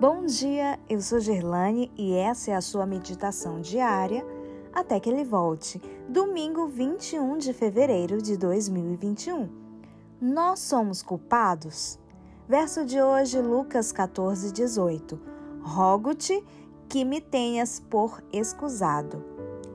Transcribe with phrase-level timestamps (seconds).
[0.00, 4.24] Bom dia, eu sou Gerlane e essa é a sua meditação diária
[4.72, 9.48] até que ele volte, domingo 21 de fevereiro de 2021.
[10.20, 11.98] Nós somos culpados?
[12.48, 15.20] Verso de hoje, Lucas 14, 18.
[15.62, 16.44] Rogo-te
[16.88, 19.24] que me tenhas por escusado.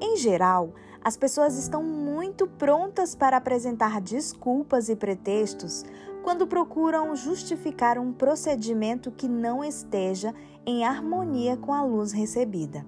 [0.00, 0.72] Em geral,
[1.04, 5.84] as pessoas estão muito prontas para apresentar desculpas e pretextos
[6.22, 12.86] quando procuram justificar um procedimento que não esteja em harmonia com a luz recebida.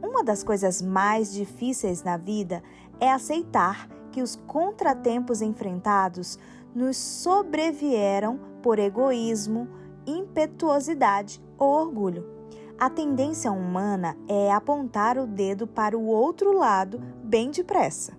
[0.00, 2.62] Uma das coisas mais difíceis na vida
[3.00, 6.38] é aceitar que os contratempos enfrentados
[6.72, 9.68] nos sobrevieram por egoísmo,
[10.06, 12.39] impetuosidade ou orgulho.
[12.80, 18.16] A tendência humana é apontar o dedo para o outro lado bem depressa.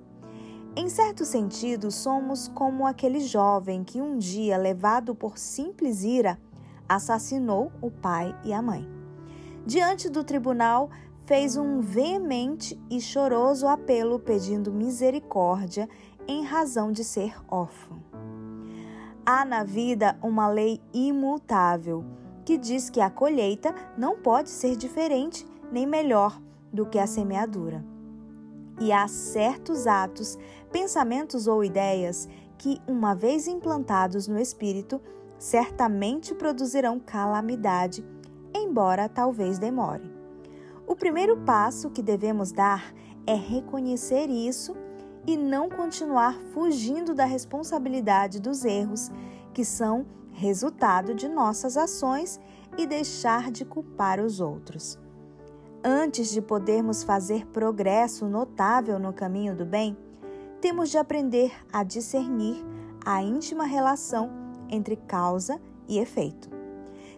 [0.76, 6.38] Em certo sentido, somos como aquele jovem que um dia, levado por simples ira,
[6.88, 8.88] assassinou o pai e a mãe.
[9.66, 10.92] Diante do tribunal,
[11.26, 15.90] fez um veemente e choroso apelo pedindo misericórdia
[16.28, 17.98] em razão de ser órfão.
[19.26, 22.06] Há na vida uma lei imutável
[22.46, 27.92] que diz que a colheita não pode ser diferente nem melhor do que a semeadura
[28.82, 30.40] e há certos atos,
[30.72, 35.00] pensamentos ou ideias que, uma vez implantados no espírito,
[35.38, 38.04] certamente produzirão calamidade,
[38.56, 40.12] embora talvez demore.
[40.88, 42.92] O primeiro passo que devemos dar
[43.28, 44.76] é reconhecer isso
[45.28, 49.12] e não continuar fugindo da responsabilidade dos erros
[49.54, 52.40] que são resultado de nossas ações
[52.78, 54.98] e deixar de culpar os outros.
[55.84, 59.98] Antes de podermos fazer progresso notável no caminho do bem,
[60.62, 62.64] temos de aprender a discernir
[63.04, 64.30] a íntima relação
[64.70, 66.50] entre causa e efeito.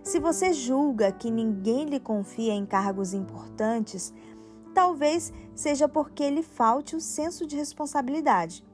[0.01, 4.13] Se você julga que ninguém lhe confia em cargos importantes,
[4.73, 8.65] talvez seja porque lhe falte o senso de responsabilidade.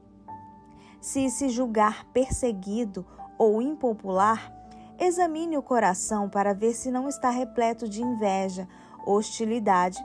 [1.00, 3.06] Se se julgar perseguido
[3.40, 4.52] ou impopular,
[4.98, 8.68] examine o coração para ver se não está repleto de inveja
[9.06, 9.96] hostilidade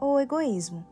[0.00, 0.86] ou egoísmo.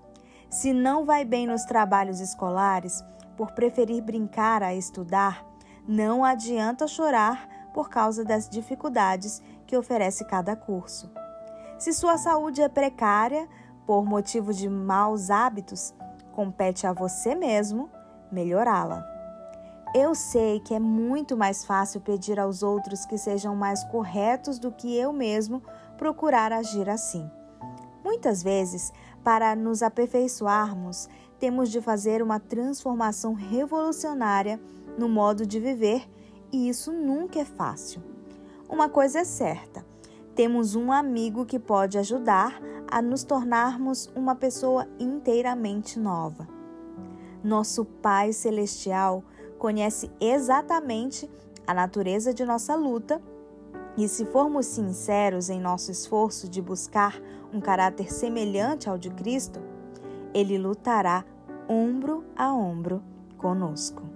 [0.50, 3.04] Se não vai bem nos trabalhos escolares,
[3.36, 5.46] por preferir brincar a estudar,
[5.86, 11.08] não adianta chorar por causa das dificuldades que oferece cada curso.
[11.78, 13.48] Se sua saúde é precária
[13.86, 15.94] por motivo de maus hábitos,
[16.32, 17.88] compete a você mesmo
[18.30, 19.11] melhorá-la.
[19.94, 24.72] Eu sei que é muito mais fácil pedir aos outros que sejam mais corretos do
[24.72, 25.62] que eu mesmo
[25.98, 27.30] procurar agir assim.
[28.02, 28.90] Muitas vezes,
[29.22, 34.58] para nos aperfeiçoarmos, temos de fazer uma transformação revolucionária
[34.96, 36.08] no modo de viver
[36.50, 38.02] e isso nunca é fácil.
[38.70, 39.84] Uma coisa é certa:
[40.34, 42.58] temos um amigo que pode ajudar
[42.90, 46.48] a nos tornarmos uma pessoa inteiramente nova.
[47.44, 49.22] Nosso Pai Celestial
[49.62, 51.30] conhece exatamente
[51.64, 53.22] a natureza de nossa luta
[53.96, 57.22] e se formos sinceros em nosso esforço de buscar
[57.54, 59.60] um caráter semelhante ao de Cristo,
[60.34, 61.24] ele lutará
[61.68, 63.04] ombro a ombro
[63.38, 64.11] conosco.